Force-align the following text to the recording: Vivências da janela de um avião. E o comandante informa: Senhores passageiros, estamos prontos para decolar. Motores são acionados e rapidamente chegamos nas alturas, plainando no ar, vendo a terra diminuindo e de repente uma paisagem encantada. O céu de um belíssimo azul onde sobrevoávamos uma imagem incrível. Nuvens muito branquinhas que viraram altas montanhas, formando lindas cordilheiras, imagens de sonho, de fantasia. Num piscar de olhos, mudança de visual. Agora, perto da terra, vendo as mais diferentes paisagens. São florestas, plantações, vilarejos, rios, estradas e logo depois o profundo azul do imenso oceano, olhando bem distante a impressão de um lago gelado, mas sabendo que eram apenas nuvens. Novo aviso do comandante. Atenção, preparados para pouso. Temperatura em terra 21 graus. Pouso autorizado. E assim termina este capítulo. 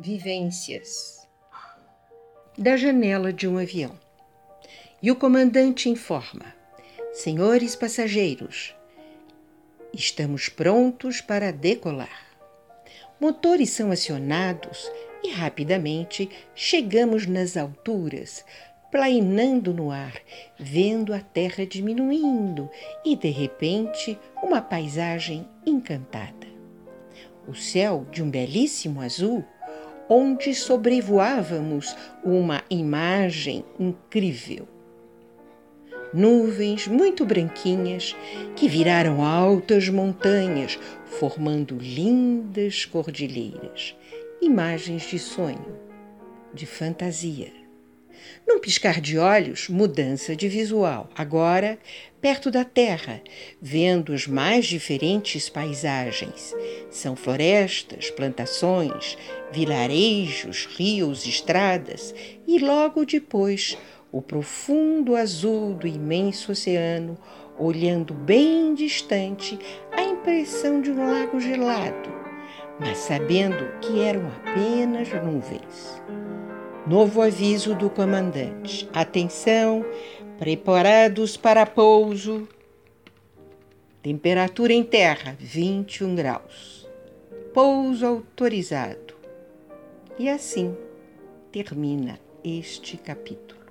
Vivências 0.00 1.26
da 2.56 2.76
janela 2.76 3.32
de 3.32 3.48
um 3.48 3.58
avião. 3.58 3.98
E 5.02 5.10
o 5.10 5.16
comandante 5.16 5.88
informa: 5.88 6.54
Senhores 7.12 7.74
passageiros, 7.74 8.76
estamos 9.92 10.48
prontos 10.48 11.20
para 11.20 11.50
decolar. 11.50 12.28
Motores 13.20 13.70
são 13.70 13.90
acionados 13.90 14.88
e 15.24 15.30
rapidamente 15.30 16.30
chegamos 16.54 17.26
nas 17.26 17.56
alturas, 17.56 18.44
plainando 18.92 19.74
no 19.74 19.90
ar, 19.90 20.14
vendo 20.56 21.12
a 21.12 21.18
terra 21.18 21.66
diminuindo 21.66 22.70
e 23.04 23.16
de 23.16 23.30
repente 23.30 24.16
uma 24.40 24.62
paisagem 24.62 25.44
encantada. 25.66 26.46
O 27.48 27.54
céu 27.56 28.06
de 28.12 28.22
um 28.22 28.30
belíssimo 28.30 29.00
azul 29.00 29.44
onde 30.08 30.54
sobrevoávamos 30.54 31.94
uma 32.24 32.62
imagem 32.70 33.64
incrível. 33.78 34.66
Nuvens 36.12 36.88
muito 36.88 37.24
branquinhas 37.26 38.16
que 38.56 38.66
viraram 38.66 39.22
altas 39.22 39.90
montanhas, 39.90 40.78
formando 41.04 41.76
lindas 41.76 42.86
cordilheiras, 42.86 43.94
imagens 44.40 45.02
de 45.02 45.18
sonho, 45.18 45.78
de 46.54 46.64
fantasia. 46.64 47.67
Num 48.46 48.58
piscar 48.58 49.00
de 49.00 49.18
olhos, 49.18 49.68
mudança 49.68 50.34
de 50.34 50.48
visual. 50.48 51.10
Agora, 51.14 51.78
perto 52.20 52.50
da 52.50 52.64
terra, 52.64 53.22
vendo 53.60 54.12
as 54.12 54.26
mais 54.26 54.66
diferentes 54.66 55.48
paisagens. 55.48 56.54
São 56.90 57.14
florestas, 57.14 58.10
plantações, 58.10 59.16
vilarejos, 59.52 60.66
rios, 60.76 61.26
estradas 61.26 62.14
e 62.46 62.58
logo 62.58 63.04
depois 63.04 63.76
o 64.10 64.22
profundo 64.22 65.14
azul 65.14 65.74
do 65.74 65.86
imenso 65.86 66.52
oceano, 66.52 67.18
olhando 67.58 68.14
bem 68.14 68.74
distante 68.74 69.58
a 69.92 70.02
impressão 70.02 70.80
de 70.80 70.90
um 70.90 71.10
lago 71.10 71.40
gelado, 71.40 72.08
mas 72.80 72.98
sabendo 72.98 73.78
que 73.80 74.00
eram 74.00 74.26
apenas 74.28 75.08
nuvens. 75.22 76.00
Novo 76.88 77.20
aviso 77.20 77.74
do 77.74 77.90
comandante. 77.90 78.88
Atenção, 78.94 79.84
preparados 80.38 81.36
para 81.36 81.66
pouso. 81.66 82.48
Temperatura 84.02 84.72
em 84.72 84.82
terra 84.82 85.36
21 85.38 86.14
graus. 86.14 86.88
Pouso 87.52 88.06
autorizado. 88.06 89.14
E 90.18 90.30
assim 90.30 90.74
termina 91.52 92.18
este 92.42 92.96
capítulo. 92.96 93.67